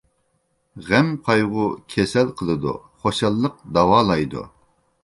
[0.87, 4.49] غەم-قايغۇ كېسەل قىلىدۇ، خۇشاللىق داۋالايدۇ.